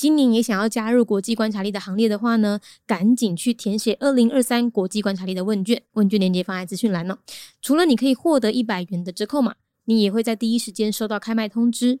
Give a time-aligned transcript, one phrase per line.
[0.00, 7.18] 今年也想要加入国际观察力的行列的话呢，赶紧去填写二零二三国际观察力的问卷，问卷链接放在资讯栏哦。
[7.60, 12.00] 除了你可以获得一百元的折扣码，你也会在第一时间收到开卖通知。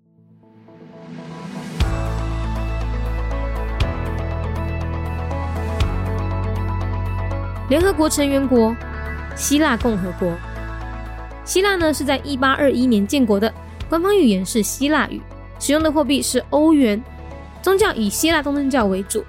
[7.71, 8.75] 联合国成员国
[9.33, 10.35] 希腊共和国，
[11.45, 13.49] 希腊呢是在一八二一年建国的，
[13.87, 15.21] 官方语言是希腊语，
[15.57, 17.01] 使用的货币是欧元，
[17.61, 19.23] 宗教以希腊东正教为主，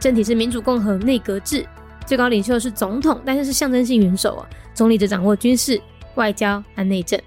[0.00, 1.66] 政体是民主共和内阁制，
[2.06, 5.78] 最高领袖是总统，但是是象征性元首啊，总理则掌握军事、
[6.14, 7.20] 外交和内政。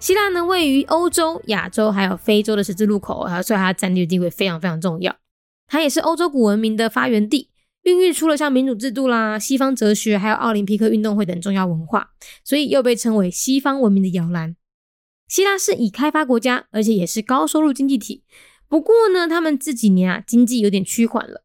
[0.00, 5.14] 希腊呢位于欧洲、亚洲还有非洲的十字路口，所以它的战略地位非常非常重要，
[5.68, 7.50] 它也是欧洲古文明的发源地。
[7.82, 12.10] 孕育出了像民主制度啦、西方哲学，还有奥林匹克运动会等重要文化，
[12.44, 14.54] 所以又被称为西方文明的摇篮。
[15.26, 18.22] 希腊是已开发国家，而且也是高收入经济体。
[18.68, 21.44] 不过呢，他们这几年啊，经济有点趋缓了。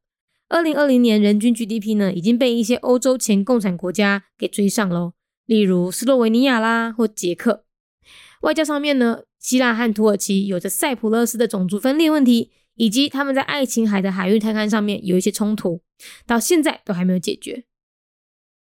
[0.50, 5.14] 二零二零年人均 GDP 呢，已经被一些欧洲前共产国家给追上喽，
[5.46, 7.66] 例如斯洛维尼亚啦或捷克。
[8.42, 12.52] 外交上面呢，希腊和土耳其有着塞浦路斯的种族分裂问题。
[12.78, 15.82] 以及他们在爱琴海的海域探勘上面有一些冲突，
[16.26, 17.66] 到现在都还没有解决。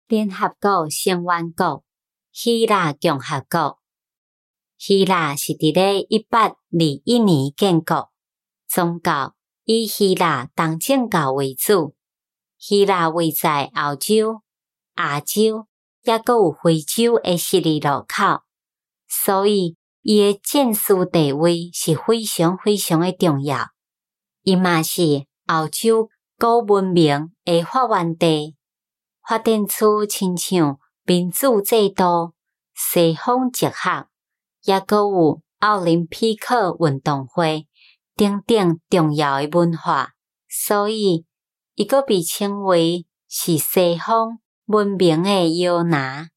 [0.08, 1.84] 联合国成员国
[2.32, 3.78] 希腊共和国，
[4.78, 6.56] 希腊是伫咧一八二
[7.04, 8.10] 一年建国，
[8.66, 11.94] 宗教以希腊东正教为主。
[12.56, 14.42] 希腊位在欧洲、
[14.96, 15.68] 亚洲，
[16.02, 18.42] 也阁有非洲诶十字路口，
[19.06, 23.70] 所以伊诶战术地位是非常非常诶重要。
[24.48, 28.56] 伊嘛是欧洲古文明诶发源地，
[29.22, 32.32] 发展出亲像民主制度、
[32.74, 34.08] 西方哲学，
[34.64, 37.68] 抑阁有奥林匹克运动会
[38.16, 40.12] 等等重要诶文化，
[40.48, 41.26] 所以
[41.74, 46.30] 伊阁被称为是西方文明诶摇篮。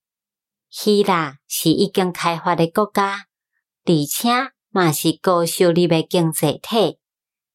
[0.69, 3.27] 希腊是已经开发诶国家，
[3.85, 6.97] 而且嘛是高收入诶经济体。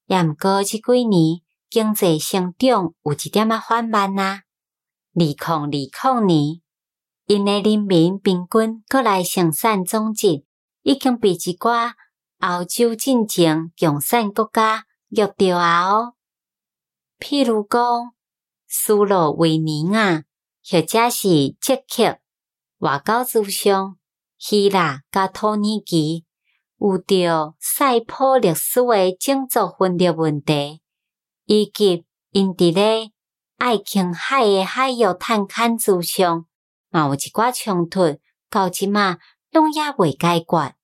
[0.07, 4.43] 也毋过，即几年经济成长有一点仔缓慢啊。
[5.15, 6.61] 二零二零年，
[7.27, 10.45] 因诶人民平均国内生产总值
[10.83, 11.95] 已经被一寡
[12.41, 16.15] 欧洲进前强产国家约着啊哦。
[17.19, 17.81] 譬如讲，
[18.69, 20.25] 斯洛维尼亚
[20.63, 22.21] 或者是捷克，
[22.79, 23.97] 外交之上，
[24.37, 26.26] 希腊甲土耳其。
[26.80, 30.82] 有着塞浦路斯诶种族分裂问题，
[31.46, 33.12] 以及因伫咧
[33.58, 36.46] 爱琴海诶海域探勘之上，
[36.90, 39.18] 嘛有一寡冲突，到即嘛
[39.52, 40.76] 拢也未解决。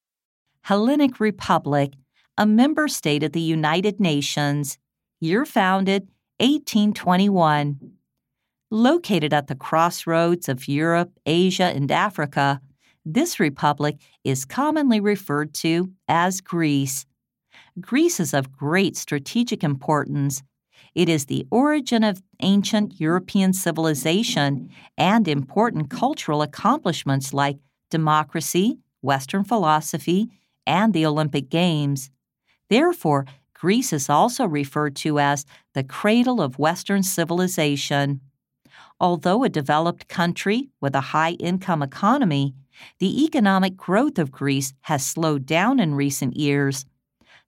[0.65, 1.93] Hellenic Republic,
[2.35, 4.75] a member state of the United Nations,
[5.19, 6.07] year founded
[6.39, 7.79] 1821.
[8.69, 12.59] Located at the crossroads of Europe, Asia, and Africa,
[13.04, 17.06] this republic is commonly referred to as Greece.
[17.80, 20.42] Greece is of great strategic importance.
[20.94, 27.58] It is the origin of ancient European civilization and important cultural accomplishments like
[27.90, 30.28] democracy, Western philosophy,
[30.66, 32.10] and the Olympic Games.
[32.68, 38.20] Therefore, Greece is also referred to as the cradle of Western civilization.
[39.00, 42.54] Although a developed country with a high income economy,
[42.98, 46.84] the economic growth of Greece has slowed down in recent years.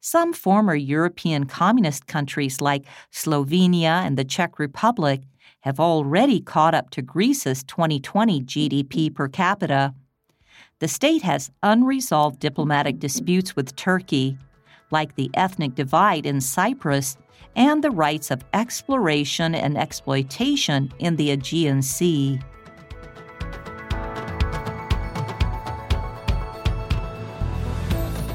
[0.00, 5.22] Some former European communist countries like Slovenia and the Czech Republic
[5.60, 9.94] have already caught up to Greece's 2020 GDP per capita.
[10.80, 14.36] The state has unresolved diplomatic disputes with Turkey,
[14.90, 17.16] like the ethnic divide in Cyprus
[17.56, 22.40] and the rights of exploration and exploitation in the Aegean Sea.